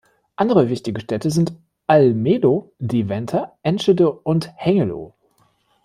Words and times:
Andere 0.35 0.67
wichtige 0.69 0.99
Städte 0.99 1.29
sind 1.29 1.53
Almelo, 1.85 2.73
Deventer, 2.79 3.59
Enschede 3.61 4.11
und 4.11 4.51
Hengelo. 4.55 5.13